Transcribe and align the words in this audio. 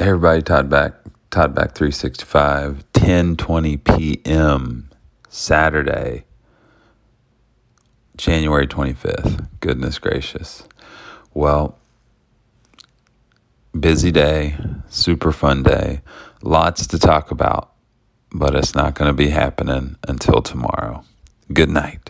Everybody, 0.00 0.40
Todd 0.40 0.70
back, 0.70 0.94
Todd 1.30 1.54
back 1.54 1.74
365, 1.74 2.86
10:20 2.94 3.84
p.m. 3.84 4.88
Saturday, 5.28 6.24
January 8.16 8.66
25th. 8.66 9.46
Goodness 9.60 9.98
gracious. 9.98 10.66
Well, 11.34 11.76
busy 13.78 14.10
day, 14.10 14.56
super 14.88 15.32
fun 15.32 15.64
day, 15.64 16.00
lots 16.42 16.86
to 16.86 16.98
talk 16.98 17.30
about, 17.30 17.70
but 18.32 18.56
it's 18.56 18.74
not 18.74 18.94
going 18.94 19.10
to 19.10 19.14
be 19.14 19.28
happening 19.28 19.96
until 20.08 20.40
tomorrow. 20.40 21.04
Good 21.52 21.68
night. 21.68 22.08